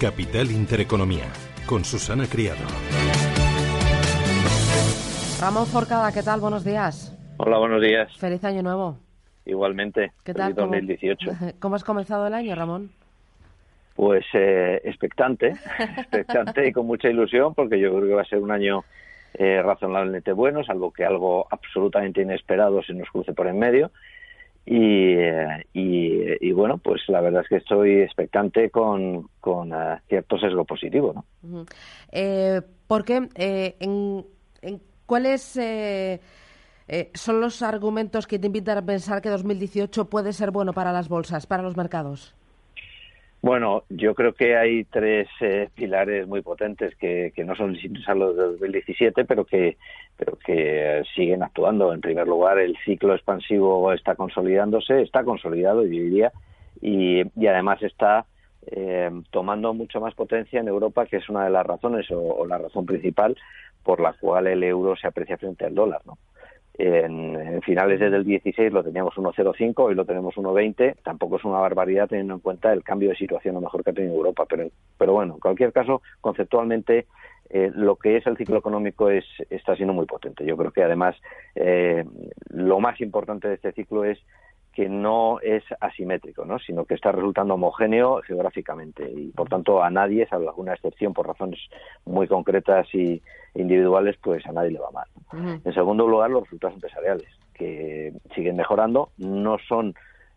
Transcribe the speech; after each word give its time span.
Capital 0.00 0.50
Intereconomía, 0.50 1.24
con 1.64 1.82
Susana 1.82 2.26
Criado. 2.26 2.66
Ramón 5.40 5.66
Forcada, 5.66 6.12
¿qué 6.12 6.22
tal? 6.22 6.40
Buenos 6.40 6.64
días. 6.64 7.16
Hola, 7.38 7.56
buenos 7.56 7.80
días. 7.80 8.14
Feliz 8.18 8.44
año 8.44 8.62
nuevo. 8.62 8.98
Igualmente. 9.46 10.12
¿Qué 10.22 10.34
tal? 10.34 10.54
Feliz 10.54 10.56
2018. 10.56 11.30
¿Cómo, 11.38 11.52
¿Cómo 11.60 11.76
has 11.76 11.84
comenzado 11.84 12.26
el 12.26 12.34
año, 12.34 12.54
Ramón? 12.54 12.90
Pues 13.94 14.26
eh, 14.34 14.82
expectante, 14.84 15.54
expectante 15.78 16.68
y 16.68 16.72
con 16.72 16.86
mucha 16.86 17.08
ilusión, 17.08 17.54
porque 17.54 17.80
yo 17.80 17.94
creo 17.94 18.06
que 18.06 18.14
va 18.14 18.22
a 18.22 18.26
ser 18.26 18.40
un 18.40 18.50
año 18.50 18.84
eh, 19.32 19.62
razonablemente 19.62 20.32
bueno, 20.32 20.62
salvo 20.62 20.92
que 20.92 21.06
algo 21.06 21.46
absolutamente 21.50 22.20
inesperado 22.20 22.82
se 22.82 22.92
nos 22.92 23.08
cruce 23.08 23.32
por 23.32 23.46
en 23.46 23.58
medio. 23.58 23.90
Y, 24.68 25.12
eh, 25.12 25.64
y, 25.74 26.48
y, 26.48 26.52
bueno, 26.52 26.78
pues 26.78 27.02
la 27.06 27.20
verdad 27.20 27.42
es 27.42 27.48
que 27.48 27.56
estoy 27.56 28.00
expectante 28.00 28.68
con, 28.70 29.28
con 29.40 29.72
uh, 29.72 29.96
cierto 30.08 30.36
sesgo 30.38 30.64
positivo. 30.64 31.24
¿no? 31.42 31.64
Eh, 32.10 32.60
¿Por 32.88 33.04
qué? 33.04 33.28
Eh, 33.36 33.76
en, 33.78 34.26
en, 34.62 34.82
¿Cuáles 35.06 35.56
eh, 35.56 36.20
son 37.14 37.40
los 37.40 37.62
argumentos 37.62 38.26
que 38.26 38.40
te 38.40 38.48
invitan 38.48 38.78
a 38.78 38.84
pensar 38.84 39.22
que 39.22 39.28
2018 39.28 40.06
puede 40.06 40.32
ser 40.32 40.50
bueno 40.50 40.72
para 40.72 40.92
las 40.92 41.08
bolsas, 41.08 41.46
para 41.46 41.62
los 41.62 41.76
mercados? 41.76 42.34
Bueno, 43.46 43.84
yo 43.88 44.16
creo 44.16 44.34
que 44.34 44.56
hay 44.56 44.82
tres 44.86 45.28
eh, 45.40 45.68
pilares 45.72 46.26
muy 46.26 46.42
potentes 46.42 46.96
que, 46.96 47.32
no 47.46 47.54
son 47.54 47.76
a 48.08 48.14
los 48.16 48.36
de 48.36 48.42
2017, 48.42 49.24
pero 49.24 49.44
que, 49.44 49.76
pero 50.16 50.36
que 50.36 51.04
siguen 51.14 51.44
actuando. 51.44 51.92
En 51.92 52.00
primer 52.00 52.26
lugar, 52.26 52.58
el 52.58 52.76
ciclo 52.84 53.14
expansivo 53.14 53.92
está 53.92 54.16
consolidándose, 54.16 55.00
está 55.00 55.22
consolidado, 55.22 55.84
yo 55.84 55.90
diría, 55.90 56.32
y, 56.80 57.22
y 57.40 57.46
además 57.46 57.80
está 57.84 58.26
eh, 58.66 59.12
tomando 59.30 59.72
mucho 59.74 60.00
más 60.00 60.14
potencia 60.14 60.58
en 60.58 60.66
Europa, 60.66 61.06
que 61.06 61.18
es 61.18 61.28
una 61.28 61.44
de 61.44 61.50
las 61.50 61.64
razones 61.64 62.10
o, 62.10 62.18
o, 62.18 62.46
la 62.48 62.58
razón 62.58 62.84
principal 62.84 63.36
por 63.84 64.00
la 64.00 64.12
cual 64.14 64.48
el 64.48 64.64
euro 64.64 64.96
se 64.96 65.06
aprecia 65.06 65.38
frente 65.38 65.66
al 65.66 65.74
dólar, 65.76 66.00
¿no? 66.04 66.18
En, 66.78 67.62
finales 67.62 67.98
del 67.98 68.24
16 68.24 68.72
lo 68.72 68.84
teníamos 68.84 69.14
1,05, 69.14 69.74
hoy 69.78 69.94
lo 69.94 70.04
tenemos 70.04 70.34
1,20. 70.34 70.96
Tampoco 71.02 71.36
es 71.36 71.44
una 71.44 71.58
barbaridad 71.58 72.08
teniendo 72.08 72.34
en 72.34 72.40
cuenta 72.40 72.72
el 72.72 72.82
cambio 72.82 73.10
de 73.10 73.16
situación 73.16 73.56
a 73.56 73.60
lo 73.60 73.66
mejor 73.66 73.82
que 73.82 73.90
ha 73.90 73.94
tenido 73.94 74.14
Europa. 74.14 74.44
Pero, 74.48 74.68
pero 74.98 75.12
bueno, 75.14 75.34
en 75.34 75.40
cualquier 75.40 75.72
caso, 75.72 76.02
conceptualmente, 76.20 77.06
eh, 77.48 77.70
lo 77.74 77.96
que 77.96 78.16
es 78.16 78.26
el 78.26 78.36
ciclo 78.36 78.58
económico 78.58 79.08
es, 79.08 79.24
está 79.50 79.74
siendo 79.76 79.94
muy 79.94 80.06
potente. 80.06 80.44
Yo 80.44 80.56
creo 80.56 80.70
que 80.70 80.82
además 80.82 81.16
eh, 81.54 82.04
lo 82.50 82.80
más 82.80 83.00
importante 83.00 83.48
de 83.48 83.54
este 83.54 83.72
ciclo 83.72 84.04
es 84.04 84.18
que 84.76 84.90
no 84.90 85.40
es 85.40 85.64
asimétrico, 85.80 86.44
¿no? 86.44 86.58
sino 86.58 86.84
que 86.84 86.92
está 86.92 87.10
resultando 87.10 87.54
homogéneo 87.54 88.20
geográficamente 88.20 89.10
y 89.10 89.28
por 89.28 89.48
tanto 89.48 89.82
a 89.82 89.88
nadie, 89.88 90.26
salvo 90.26 90.50
alguna 90.50 90.74
excepción 90.74 91.14
por 91.14 91.26
razones 91.26 91.58
muy 92.04 92.28
concretas 92.28 92.86
y 92.94 93.22
individuales, 93.54 94.18
pues 94.22 94.44
a 94.44 94.52
nadie 94.52 94.72
le 94.72 94.78
va 94.78 94.90
mal. 94.90 95.08
Uh 95.32 95.36
-huh. 95.36 95.60
En 95.64 95.72
segundo 95.72 96.06
lugar, 96.06 96.28
los 96.28 96.42
resultados 96.42 96.74
empresariales, 96.74 97.26
que 97.54 98.12
siguen 98.34 98.56
mejorando, 98.56 99.08
no 99.16 99.56
son 99.66 99.94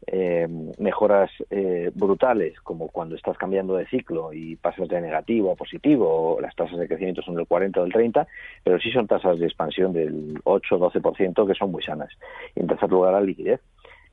eh, 0.07 0.47
mejoras 0.77 1.29
eh, 1.49 1.91
brutales 1.93 2.61
como 2.61 2.87
cuando 2.87 3.15
estás 3.15 3.37
cambiando 3.37 3.75
de 3.75 3.87
ciclo 3.87 4.31
y 4.31 4.55
pasas 4.55 4.87
de 4.87 5.01
negativo 5.01 5.51
a 5.51 5.55
positivo, 5.55 6.35
o 6.35 6.39
las 6.39 6.55
tasas 6.55 6.79
de 6.79 6.87
crecimiento 6.87 7.21
son 7.21 7.35
del 7.35 7.45
40 7.45 7.77
o 7.81 7.83
del 7.83 7.91
30, 7.91 8.25
pero 8.63 8.79
sí 8.79 8.89
son 8.89 9.05
tasas 9.05 9.37
de 9.37 9.47
expansión 9.47 9.91
del 9.91 10.41
8-12% 10.45 11.45
que 11.45 11.55
son 11.55 11.71
muy 11.71 11.83
sanas. 11.83 12.09
Y 12.55 12.61
en 12.61 12.67
tercer 12.67 12.89
lugar, 12.89 13.11
la 13.11 13.19
liquidez 13.21 13.59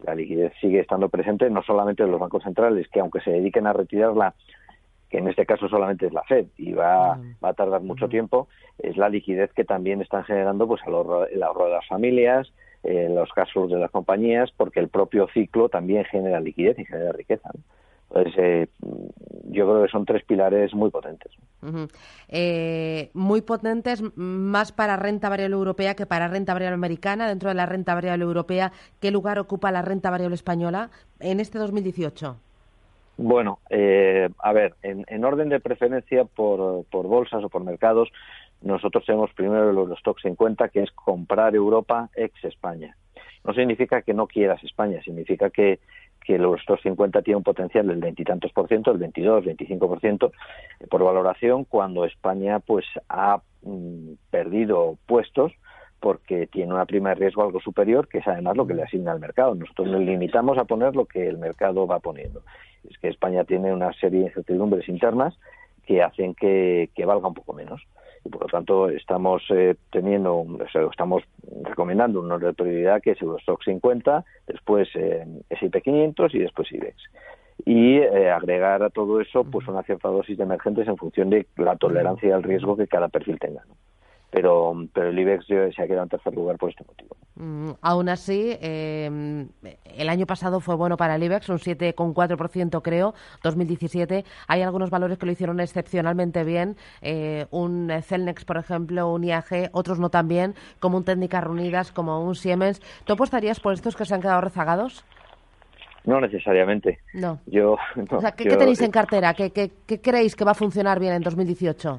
la 0.05 0.15
liquidez 0.15 0.53
sigue 0.61 0.81
estando 0.81 1.09
presente 1.09 1.49
no 1.51 1.63
solamente 1.63 2.03
en 2.03 2.11
los 2.11 2.21
bancos 2.21 2.43
centrales, 2.43 2.89
que 2.89 3.01
aunque 3.01 3.21
se 3.21 3.31
dediquen 3.31 3.67
a 3.67 3.73
retirarla, 3.73 4.35
que 5.11 5.19
en 5.19 5.29
este 5.29 5.47
caso 5.47 5.69
solamente 5.69 6.07
es 6.07 6.13
la 6.13 6.23
Fed 6.25 6.47
y 6.57 6.73
va, 6.73 7.19
va 7.43 7.49
a 7.51 7.55
tardar 7.55 7.83
mucho 7.83 8.09
tiempo, 8.09 8.49
es 8.79 8.97
la 8.97 9.09
liquidez 9.09 9.53
que 9.53 9.65
también 9.65 10.03
están 10.03 10.25
generando 10.25 10.67
pues 10.67 10.83
el 10.87 10.95
ahorro, 10.95 11.27
el 11.27 11.43
ahorro 11.43 11.67
de 11.67 11.73
las 11.73 11.87
familias, 11.87 12.53
eh, 12.83 13.09
los 13.11 13.33
casos 13.33 13.71
de 13.71 13.79
las 13.79 13.91
compañías, 13.91 14.51
porque 14.57 14.81
el 14.81 14.89
propio 14.89 15.29
ciclo 15.33 15.69
también 15.69 16.05
genera 16.05 16.41
liquidez 16.41 16.79
y 16.79 16.85
genera 16.85 17.13
riqueza. 17.13 17.51
¿no? 17.55 17.61
Eh, 18.15 18.69
yo 19.51 19.67
creo 19.67 19.83
que 19.83 19.91
son 19.91 20.05
tres 20.05 20.25
pilares 20.25 20.75
muy 20.75 20.91
potentes. 20.91 21.33
Uh 21.63 21.67
-huh. 21.67 21.91
eh, 22.29 23.11
muy 23.15 23.41
potentes, 23.43 24.03
más 24.17 24.73
para 24.73 24.97
renta 24.97 25.29
variable 25.29 25.57
europea 25.57 25.95
que 25.95 26.07
para 26.07 26.29
renta 26.29 26.53
variable 26.53 26.75
americana. 26.75 27.29
Dentro 27.29 27.49
de 27.49 27.55
la 27.55 27.67
renta 27.67 27.95
variable 27.95 28.25
europea, 28.25 28.73
¿qué 29.01 29.11
lugar 29.11 29.39
ocupa 29.39 29.73
la 29.73 29.83
renta 29.83 30.11
variable 30.11 30.35
española 30.35 30.91
en 31.21 31.41
este 31.41 31.59
2018? 31.59 32.37
Bueno, 33.19 33.61
eh, 33.71 34.29
a 34.39 34.53
ver, 34.53 34.75
en, 34.83 35.05
en, 35.09 35.25
orden 35.25 35.49
de 35.49 35.59
preferencia 35.59 36.25
por, 36.27 36.85
por 36.85 37.07
bolsas 37.07 37.43
o 37.43 37.49
por 37.49 37.65
mercados, 37.65 38.11
nosotros 38.61 39.05
tenemos 39.07 39.33
primero 39.33 39.73
los, 39.73 39.89
los 39.89 39.99
stocks 39.99 40.25
en 40.27 40.35
cuenta, 40.37 40.69
que 40.69 40.83
es 40.83 40.91
comprar 40.93 41.55
Europa 41.55 42.11
ex 42.15 42.45
España. 42.45 42.95
No 43.47 43.55
significa 43.55 44.03
que 44.03 44.15
no 44.15 44.27
quieras 44.27 44.63
España, 44.65 45.01
significa 45.03 45.51
que 45.51 45.79
que 46.27 46.39
los 46.39 46.61
250 46.67 47.23
tiene 47.23 47.37
un 47.37 47.45
potencial 47.45 47.87
del 47.87 48.01
veintitantos 48.01 48.51
por 48.53 48.67
ciento, 48.67 48.91
el 48.91 48.99
22, 48.99 49.45
25 49.45 49.89
por 49.89 50.01
ciento 50.01 50.33
por 50.91 51.05
valoración, 51.05 51.65
cuando 51.65 52.05
España 52.05 52.59
pues 52.59 52.85
ha 53.09 53.41
mm, 53.63 54.15
perdido 54.29 54.99
puestos 55.07 55.53
porque 56.01 56.49
tiene 56.49 56.75
una 56.75 56.85
prima 56.85 57.11
de 57.11 57.15
riesgo 57.15 57.43
algo 57.43 57.61
superior, 57.61 58.09
que 58.09 58.19
es 58.19 58.27
además 58.27 58.57
lo 58.57 58.67
que 58.67 58.75
le 58.75 58.83
asigna 58.83 59.13
al 59.13 59.21
mercado. 59.21 59.55
Nosotros 59.55 59.87
nos 59.89 60.01
limitamos 60.01 60.59
a 60.59 60.65
poner 60.65 60.97
lo 60.97 61.07
que 61.07 61.29
el 61.29 61.39
mercado 61.39 61.87
va 61.87 62.01
poniendo. 62.01 62.43
Es 62.89 62.99
que 62.99 63.09
España 63.09 63.45
tiene 63.45 63.73
una 63.73 63.93
serie 63.95 64.21
de 64.21 64.27
incertidumbres 64.27 64.89
internas 64.89 65.39
que 65.87 66.03
hacen 66.03 66.35
que, 66.35 66.91
que 66.95 67.05
valga 67.05 67.29
un 67.29 67.35
poco 67.35 67.53
menos 67.53 67.81
y 68.27 68.29
por 68.29 68.43
lo 68.43 68.49
tanto 68.49 68.89
estamos 68.89 69.43
eh, 69.51 69.77
teniendo, 69.91 70.39
o 70.39 70.69
sea, 70.73 70.83
estamos 70.91 71.23
recomendando 71.63 72.21
un 72.21 72.31
orden 72.31 72.49
de 72.49 72.55
prioridad 72.55 73.01
que 73.03 73.13
es 73.13 73.23
Eurostock 73.23 73.63
50, 73.65 74.25
después 74.47 74.89
eh, 74.95 75.25
S&P 75.51 75.81
500 75.81 76.35
y 76.35 76.39
después 76.39 76.73
IBEX. 76.73 76.97
Y 77.65 77.97
eh, 77.99 78.31
agregar 78.31 78.83
a 78.83 78.91
todo 78.91 79.21
eso 79.21 79.45
pues 79.45 79.67
una 79.69 79.83
cierta 79.83 80.09
dosis 80.09 80.37
de 80.37 80.45
emergentes 80.45 80.87
en 80.89 80.97
función 80.97 81.31
de 81.31 81.47
la 81.57 81.77
tolerancia 81.77 82.35
al 82.35 82.43
riesgo 82.43 82.77
que 82.77 82.87
cada 82.87 83.09
perfil 83.09 83.39
tenga. 83.39 83.63
¿no? 83.67 83.77
Pero, 84.31 84.75
pero 84.93 85.09
el 85.09 85.19
IBEX 85.19 85.47
se 85.47 85.83
ha 85.83 85.87
quedado 85.87 86.03
en 86.03 86.11
tercer 86.11 86.35
lugar 86.35 86.59
por 86.59 86.71
este 86.71 86.85
motivo. 86.85 87.17
Mm, 87.37 87.73
aún 87.83 88.09
así, 88.09 88.57
eh, 88.63 89.47
el 89.85 90.09
año 90.09 90.27
pasado 90.27 90.61
fue 90.61 90.75
bueno 90.75 90.97
para 90.97 91.17
el 91.17 91.23
IBEX, 91.23 91.51
un 91.51 91.59
7,4% 91.59 92.83
creo, 92.83 93.15
2017. 93.43 94.25
Hay 94.49 94.63
algunos 94.63 94.89
valores 94.91 95.19
que 95.19 95.27
lo 95.27 95.33
hicieron 95.33 95.61
excepcionalmente 95.61 96.45
bien, 96.45 96.77
eh, 97.03 97.47
un 97.51 97.93
Celnex, 98.03 98.45
por 98.45 98.57
ejemplo, 98.57 99.13
un 99.13 99.25
IAG, 99.25 99.71
otros 99.73 99.99
no 99.99 100.09
tan 100.09 100.29
bien, 100.29 100.55
como 100.81 100.97
un 100.97 101.05
Técnicas 101.05 101.45
Reunidas, 101.45 101.93
como 101.93 102.25
un 102.25 102.35
Siemens. 102.35 102.81
¿Tú 103.05 103.13
apostarías 103.13 103.61
por 103.61 103.75
estos 103.75 103.97
que 103.97 104.07
se 104.07 104.15
han 104.15 104.23
quedado 104.23 104.41
rezagados? 104.41 105.05
No 106.05 106.21
necesariamente. 106.21 107.01
No. 107.13 107.41
Yo, 107.47 107.77
no, 107.97 108.19
o 108.19 108.21
sea, 108.21 108.33
¿qué, 108.33 108.45
yo, 108.45 108.51
¿qué 108.53 108.57
tenéis 108.57 108.81
en 108.81 108.91
cartera? 108.91 109.35
¿Qué, 109.35 109.51
¿Qué, 109.51 109.73
qué, 109.87 110.01
creéis 110.01 110.35
que 110.35 110.45
va 110.45 110.53
a 110.53 110.55
funcionar 110.55 110.99
bien 111.01 111.13
en 111.13 111.23
2018? 111.23 111.99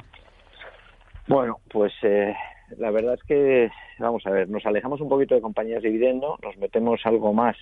Bueno, 1.27 1.59
pues 1.69 1.93
eh, 2.01 2.33
la 2.77 2.89
verdad 2.89 3.15
es 3.15 3.23
que, 3.23 3.69
vamos 3.99 4.25
a 4.25 4.31
ver, 4.31 4.49
nos 4.49 4.65
alejamos 4.65 5.01
un 5.01 5.09
poquito 5.09 5.35
de 5.35 5.41
compañías 5.41 5.81
de 5.81 5.89
dividendo, 5.89 6.37
nos 6.43 6.57
metemos 6.57 7.01
algo 7.05 7.33
más 7.33 7.55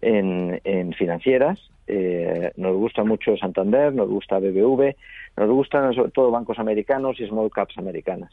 en, 0.00 0.92
financieras, 0.94 1.58
eh, 1.86 2.52
nos 2.56 2.76
gusta 2.76 3.04
mucho 3.04 3.36
Santander, 3.36 3.92
nos 3.92 4.08
gusta 4.08 4.38
BBV, 4.38 4.94
nos 5.36 5.50
gustan 5.50 5.92
sobre 5.94 6.10
todo 6.10 6.30
bancos 6.30 6.58
americanos 6.58 7.18
y 7.20 7.26
small 7.26 7.50
caps 7.50 7.76
americanas. 7.78 8.32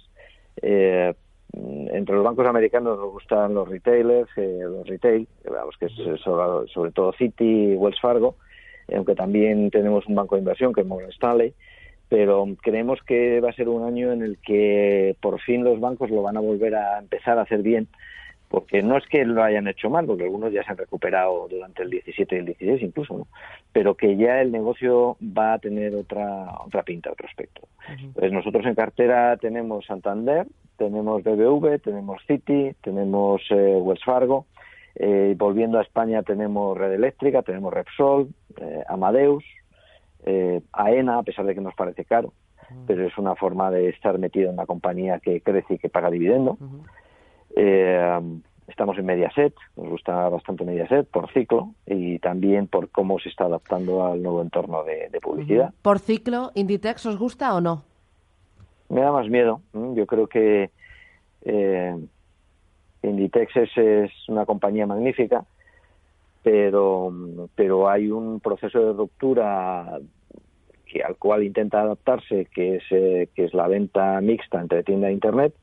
Eh, 0.61 1.13
entre 1.53 2.15
los 2.15 2.23
bancos 2.23 2.45
americanos 2.47 2.97
nos 2.99 3.11
gustan 3.11 3.53
los 3.53 3.67
retailers, 3.69 4.29
eh, 4.37 4.59
los 4.61 4.87
retail, 4.87 5.27
vamos, 5.49 5.75
que 5.77 5.85
es 5.85 5.93
sobre, 6.21 6.67
sobre 6.67 6.91
todo 6.91 7.13
Citi 7.13 7.75
Wells 7.75 7.99
Fargo, 7.99 8.35
aunque 8.93 9.15
también 9.15 9.71
tenemos 9.71 10.05
un 10.07 10.15
banco 10.15 10.35
de 10.35 10.41
inversión 10.41 10.73
que 10.73 10.81
es 10.81 10.87
Morgan 10.87 11.11
Stanley 11.11 11.53
pero 12.09 12.45
creemos 12.61 12.99
que 13.03 13.39
va 13.41 13.49
a 13.49 13.53
ser 13.53 13.69
un 13.69 13.83
año 13.83 14.11
en 14.11 14.21
el 14.21 14.37
que 14.37 15.15
por 15.21 15.39
fin 15.41 15.63
los 15.63 15.79
bancos 15.79 16.09
lo 16.09 16.21
van 16.21 16.37
a 16.37 16.41
volver 16.41 16.75
a 16.75 16.99
empezar 16.99 17.37
a 17.37 17.43
hacer 17.43 17.61
bien 17.61 17.87
porque 18.47 18.81
no 18.81 18.97
es 18.97 19.05
que 19.07 19.25
lo 19.25 19.43
hayan 19.43 19.67
hecho 19.67 19.89
mal, 19.89 20.05
porque 20.05 20.23
algunos 20.23 20.53
ya 20.53 20.63
se 20.63 20.71
han 20.71 20.77
recuperado 20.77 21.47
durante 21.49 21.83
el 21.83 21.89
17 21.89 22.35
y 22.35 22.39
el 22.39 22.45
16 22.45 22.81
incluso, 22.83 23.17
¿no? 23.17 23.27
pero 23.73 23.95
que 23.95 24.15
ya 24.15 24.41
el 24.41 24.51
negocio 24.51 25.17
va 25.21 25.53
a 25.53 25.59
tener 25.59 25.95
otra 25.95 26.47
otra 26.65 26.83
pinta, 26.83 27.11
otro 27.11 27.27
aspecto. 27.27 27.67
Entonces 27.89 28.31
nosotros 28.31 28.65
en 28.65 28.75
cartera 28.75 29.35
tenemos 29.37 29.85
Santander, 29.85 30.47
tenemos 30.77 31.23
BBV, 31.23 31.79
tenemos 31.81 32.21
Citi, 32.27 32.71
tenemos 32.81 33.41
eh, 33.49 33.77
Wells 33.81 34.03
Fargo, 34.03 34.45
eh, 34.95 35.35
volviendo 35.37 35.79
a 35.79 35.81
España 35.81 36.23
tenemos 36.23 36.77
Red 36.77 36.93
Eléctrica, 36.93 37.41
tenemos 37.41 37.73
Repsol, 37.73 38.29
eh, 38.61 38.83
Amadeus, 38.87 39.43
AENA, 40.71 41.19
a 41.19 41.23
pesar 41.23 41.45
de 41.45 41.55
que 41.55 41.61
nos 41.61 41.75
parece 41.75 42.05
caro, 42.05 42.33
pero 42.87 43.05
es 43.05 43.17
una 43.17 43.35
forma 43.35 43.69
de 43.71 43.89
estar 43.89 44.17
metido 44.17 44.49
en 44.49 44.55
una 44.55 44.65
compañía 44.65 45.19
que 45.19 45.41
crece 45.41 45.75
y 45.75 45.77
que 45.77 45.89
paga 45.89 46.09
dividendo. 46.09 46.57
Eh, 47.55 48.19
estamos 48.67 48.97
en 48.97 49.05
Mediaset, 49.05 49.53
nos 49.77 49.89
gusta 49.89 50.29
bastante 50.29 50.65
Mediaset 50.65 51.07
por 51.07 51.31
ciclo 51.31 51.71
y 51.85 52.19
también 52.19 52.67
por 52.67 52.89
cómo 52.89 53.19
se 53.19 53.29
está 53.29 53.45
adaptando 53.45 54.05
al 54.05 54.21
nuevo 54.21 54.41
entorno 54.41 54.83
de, 54.83 55.09
publicidad. 55.21 55.73
¿Por 55.81 55.99
ciclo, 55.99 56.51
Inditex 56.55 57.05
os 57.05 57.17
gusta 57.17 57.55
o 57.55 57.61
no? 57.61 57.83
Me 58.89 59.01
da 59.01 59.11
más 59.11 59.27
miedo. 59.29 59.61
Yo 59.73 60.05
creo 60.05 60.27
que 60.27 60.69
eh, 61.43 61.95
Inditex 63.01 63.77
es, 63.77 64.11
una 64.27 64.45
compañía 64.45 64.85
magnífica, 64.85 65.45
pero, 66.45 67.11
pero 67.55 67.89
hay 67.89 68.11
un 68.11 68.39
proceso 68.39 68.79
de 68.79 68.93
ruptura 68.93 69.97
que 70.85 71.01
al 71.01 71.15
cual 71.15 71.41
intenta 71.41 71.81
adaptarse, 71.81 72.45
que 72.53 72.75
es, 72.75 72.83
eh, 72.91 73.29
que 73.33 73.45
es 73.45 73.53
la 73.55 73.67
venta 73.67 74.21
mixta 74.21 74.61
entre 74.61 74.83
tienda 74.83 75.09
e 75.09 75.13
Internet, 75.13 75.55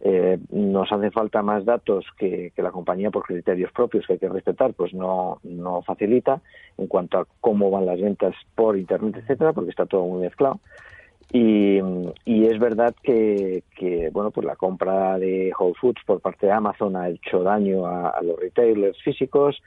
eh, 0.00 0.36
nos 0.50 0.90
hace 0.90 1.12
falta 1.12 1.42
más 1.42 1.64
datos 1.64 2.06
que, 2.18 2.52
la 2.56 2.72
compañía 2.72 3.12
por 3.12 3.22
criterios 3.22 3.70
propios 3.70 4.04
que 4.04 4.14
hay 4.14 4.18
que 4.18 4.28
respetar, 4.28 4.74
pues 4.74 4.92
no, 4.92 5.38
no 5.44 5.82
facilita 5.82 6.40
en 6.76 6.88
cuanto 6.88 7.18
a 7.18 7.26
cómo 7.40 7.70
van 7.70 7.86
las 7.86 8.00
ventas 8.00 8.34
por 8.56 8.76
internet, 8.76 9.14
etcétera, 9.18 9.52
porque 9.52 9.70
está 9.70 9.86
todo 9.86 10.06
muy 10.06 10.22
mezclado. 10.22 10.58
Y, 11.32 11.78
es 12.26 12.58
verdad 12.58 12.96
que, 13.00 13.62
bueno 14.12 14.32
pues 14.32 14.44
la 14.44 14.56
compra 14.56 15.16
de 15.20 15.52
Whole 15.56 15.74
Foods 15.80 16.02
por 16.04 16.20
parte 16.20 16.46
de 16.46 16.52
Amazon 16.52 16.96
ha 16.96 17.08
hecho 17.08 17.44
daño 17.44 17.86
a 17.86 18.20
los 18.22 18.40
retailers 18.40 19.00
físicos 19.04 19.62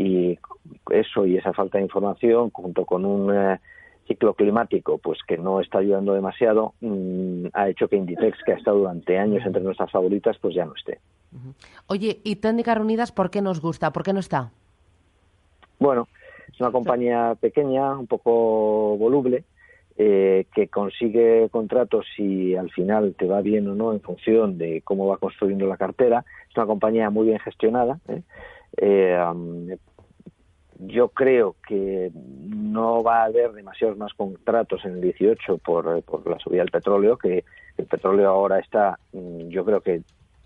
y 0.00 0.38
eso 0.90 1.26
y 1.26 1.36
esa 1.36 1.52
falta 1.52 1.78
de 1.78 1.84
información 1.84 2.50
junto 2.50 2.84
con 2.84 3.04
un 3.04 3.34
eh, 3.34 3.60
ciclo 4.06 4.34
climático, 4.34 4.98
pues 4.98 5.18
que 5.26 5.36
no 5.36 5.60
está 5.60 5.78
ayudando 5.78 6.14
demasiado, 6.14 6.74
mm, 6.80 7.46
ha 7.52 7.68
hecho 7.68 7.88
que 7.88 7.96
Inditex, 7.96 8.38
que 8.44 8.52
ha 8.52 8.56
estado 8.56 8.78
durante 8.78 9.18
años 9.18 9.44
entre 9.44 9.62
nuestras 9.62 9.90
favoritas, 9.90 10.36
pues 10.40 10.54
ya 10.54 10.64
no 10.64 10.74
esté. 10.74 10.98
Oye, 11.86 12.20
¿y 12.24 12.36
Técnicas 12.36 12.76
Reunidas 12.76 13.12
por 13.12 13.30
qué 13.30 13.40
nos 13.40 13.60
gusta? 13.60 13.92
¿Por 13.92 14.02
qué 14.02 14.12
no 14.12 14.20
está? 14.20 14.50
Bueno, 15.78 16.08
es 16.52 16.60
una 16.60 16.72
compañía 16.72 17.36
pequeña, 17.40 17.96
un 17.96 18.06
poco 18.06 18.96
voluble, 18.96 19.44
eh, 19.96 20.46
que 20.54 20.68
consigue 20.68 21.48
contratos 21.50 22.06
y 22.18 22.56
al 22.56 22.70
final 22.70 23.14
te 23.16 23.26
va 23.26 23.42
bien 23.42 23.68
o 23.68 23.74
no 23.74 23.92
en 23.92 24.00
función 24.00 24.58
de 24.58 24.82
cómo 24.82 25.06
va 25.06 25.18
construyendo 25.18 25.66
la 25.66 25.76
cartera. 25.76 26.24
Es 26.48 26.56
una 26.56 26.66
compañía 26.66 27.10
muy 27.10 27.26
bien 27.26 27.38
gestionada. 27.38 28.00
¿eh? 28.08 28.22
Eh, 28.76 29.76
yo 30.86 31.08
creo 31.08 31.56
que 31.66 32.10
no 32.14 33.02
va 33.02 33.22
a 33.22 33.24
haber 33.26 33.52
demasiados 33.52 33.98
más 33.98 34.14
contratos 34.14 34.84
en 34.84 34.92
el 34.92 35.00
18 35.00 35.58
por, 35.58 36.02
por 36.02 36.28
la 36.28 36.38
subida 36.38 36.60
del 36.60 36.70
petróleo, 36.70 37.16
que 37.16 37.44
el 37.76 37.86
petróleo 37.86 38.30
ahora 38.30 38.58
está, 38.58 38.98
mm, 39.12 39.48
yo 39.48 39.64
creo 39.64 39.80
que 39.80 40.02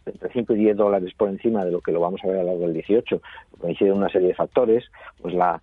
entre 0.07 0.33
5 0.33 0.53
y 0.55 0.57
10 0.57 0.77
dólares 0.77 1.13
por 1.17 1.29
encima 1.29 1.65
de 1.65 1.71
lo 1.71 1.81
que 1.81 1.93
lo 1.93 2.01
vamos 2.01 2.21
a 2.23 2.27
ver 2.27 2.39
a 2.39 2.43
lo 2.43 2.49
largo 2.49 2.63
del 2.65 2.75
18, 2.75 3.21
coincide 3.59 3.93
una 3.93 4.09
serie 4.09 4.29
de 4.29 4.35
factores, 4.35 4.85
pues 5.21 5.35
la, 5.35 5.61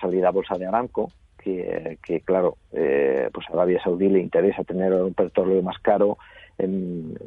salida 0.00 0.28
a 0.28 0.32
bolsa 0.32 0.56
de 0.56 0.66
Aramco, 0.66 1.10
que, 1.38 2.22
claro, 2.24 2.56
eh, 2.72 3.28
pues 3.32 3.46
a 3.50 3.52
Arabia 3.52 3.80
Saudí 3.82 4.08
le 4.08 4.18
interesa 4.18 4.64
tener 4.64 4.94
un 4.94 5.12
petróleo 5.12 5.60
más 5.62 5.78
caro 5.78 6.16
en, 6.56 7.18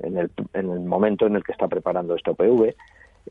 en, 0.00 0.16
el, 0.16 0.30
en 0.54 0.70
el 0.70 0.80
momento 0.80 1.26
en 1.26 1.36
el 1.36 1.44
que 1.44 1.52
está 1.52 1.68
preparando 1.68 2.14
este 2.14 2.30
OPV, 2.30 2.74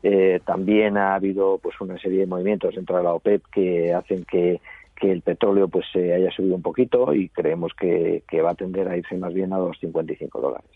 eh, 0.02 0.40
también 0.44 0.96
ha 0.96 1.14
habido 1.14 1.58
pues 1.58 1.80
una 1.80 1.98
serie 1.98 2.20
de 2.20 2.26
movimientos 2.26 2.74
dentro 2.74 2.96
de 2.96 3.02
la 3.02 3.14
OPEP 3.14 3.42
que 3.52 3.92
hacen 3.92 4.24
que, 4.24 4.60
el 5.00 5.22
petróleo 5.22 5.68
pues 5.68 5.86
se 5.92 6.12
haya 6.12 6.28
subido 6.32 6.56
un 6.56 6.62
poquito 6.62 7.14
y 7.14 7.28
creemos 7.28 7.72
que, 7.72 8.24
va 8.44 8.50
a 8.50 8.54
tender 8.56 8.88
a 8.88 8.96
irse 8.96 9.16
más 9.16 9.32
bien 9.32 9.52
a 9.52 9.58
los 9.58 9.78
55 9.78 10.40
dólares. 10.40 10.68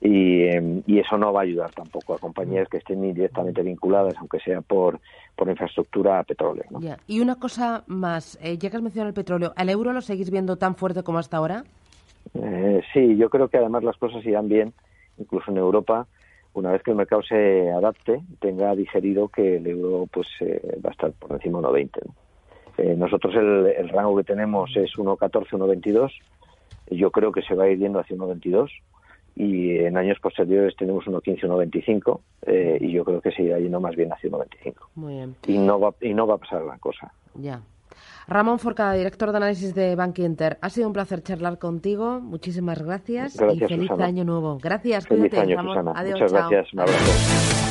Em, 0.00 0.82
y, 0.86 1.00
eso 1.00 1.18
no 1.18 1.32
va 1.32 1.40
a 1.40 1.42
ayudar 1.42 1.72
tampoco 1.72 2.14
a 2.14 2.18
compañías 2.18 2.68
que 2.68 2.76
estén 2.76 3.02
directamente 3.02 3.62
vinculadas, 3.62 4.14
aunque 4.18 4.38
sea 4.38 4.60
por, 4.60 5.00
por 5.34 5.48
infraestructura 5.48 6.20
a 6.20 6.22
petróleo. 6.22 6.66
Y 7.08 7.18
una 7.18 7.34
cosa 7.34 7.82
más, 7.88 8.38
eh, 8.40 8.58
ya 8.58 8.70
que 8.70 8.76
has 8.76 8.82
mencionado 8.82 9.08
el 9.08 9.14
petróleo, 9.14 9.52
¿al 9.56 9.70
euro 9.70 9.92
lo 9.92 10.02
seguís 10.02 10.30
viendo 10.30 10.56
tan 10.56 10.76
fuerte 10.76 11.02
como 11.02 11.18
hasta 11.18 11.38
ahora? 11.38 11.64
Eh, 12.34 12.80
sí, 12.92 13.16
yo 13.16 13.28
creo 13.28 13.48
que 13.48 13.58
además 13.58 13.82
las 13.82 13.96
cosas 13.96 14.24
irán 14.24 14.48
bien, 14.48 14.72
incluso 15.18 15.50
en 15.50 15.56
Europa 15.56 16.06
una 16.54 16.72
vez 16.72 16.82
que 16.82 16.90
el 16.90 16.96
mercado 16.96 17.22
se 17.22 17.70
adapte, 17.70 18.20
tenga 18.40 18.74
digerido 18.74 19.28
que 19.28 19.56
el 19.56 19.66
euro 19.66 20.06
pues 20.12 20.28
eh, 20.40 20.78
va 20.84 20.90
a 20.90 20.92
estar 20.92 21.12
por 21.12 21.32
encima 21.32 21.60
de 21.60 21.66
1,20. 21.66 22.12
Eh, 22.78 22.94
nosotros 22.96 23.34
el, 23.34 23.88
rango 23.88 24.16
que 24.16 24.24
tenemos 24.24 24.70
es 24.76 24.92
1,14, 24.96 25.48
1,22. 25.50 26.10
Yo 26.90 27.10
creo 27.10 27.32
que 27.32 27.42
se 27.42 27.54
va 27.54 27.64
a 27.64 27.68
ir 27.68 27.78
yendo 27.78 28.00
hacia 28.00 28.16
1,22 28.16 28.70
y 29.34 29.78
en 29.78 29.96
años 29.96 30.18
posteriores 30.20 30.76
tenemos 30.76 31.04
1,15, 31.06 31.40
1,25 31.42 32.20
eh, 32.46 32.78
y 32.80 32.92
yo 32.92 33.04
creo 33.04 33.20
que 33.20 33.30
se 33.30 33.42
irá 33.42 33.58
yendo 33.58 33.80
más 33.80 33.96
bien 33.96 34.12
hacia 34.12 34.30
1,25. 34.30 34.74
Muy 34.96 35.14
bien. 35.14 35.36
Y 35.46 35.58
no 35.58 35.80
va, 35.80 35.94
y 36.00 36.12
no 36.12 36.26
va 36.26 36.34
a 36.34 36.38
pasar 36.38 36.64
gran 36.64 36.78
cosa. 36.78 37.12
Ya. 37.34 37.62
Ramón 38.26 38.58
Forcada, 38.58 38.94
director 38.94 39.30
de 39.30 39.36
análisis 39.36 39.74
de 39.74 39.96
Bank 39.96 40.18
Inter. 40.18 40.58
Ha 40.60 40.70
sido 40.70 40.86
un 40.86 40.92
placer 40.92 41.22
charlar 41.22 41.58
contigo. 41.58 42.20
Muchísimas 42.20 42.82
gracias, 42.82 43.36
y 43.52 43.58
feliz 43.60 43.90
año 43.90 44.24
nuevo. 44.24 44.58
Gracias, 44.58 45.06
feliz 45.06 45.32
Año, 45.34 45.58
Adiós, 45.94 46.20
Muchas 46.20 46.32
gracias. 46.32 46.72
Un 46.72 46.80
abrazo. 46.80 47.61